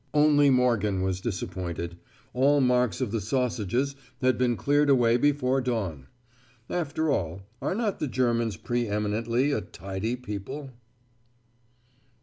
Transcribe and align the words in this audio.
Only 0.15 0.49
Morgan 0.49 1.03
was 1.03 1.21
disappointed: 1.21 1.95
all 2.33 2.59
marks 2.59 3.01
of 3.01 3.11
the 3.11 3.21
sausages 3.21 3.95
had 4.19 4.35
been 4.35 4.57
cleared 4.57 4.89
away 4.89 5.15
before 5.15 5.61
dawn! 5.61 6.07
After 6.71 7.11
all, 7.11 7.43
are 7.61 7.75
not 7.75 7.99
the 7.99 8.07
Germans 8.07 8.57
pre 8.57 8.87
eminently 8.87 9.51
a 9.51 9.61
tidy 9.61 10.15
people? 10.15 10.71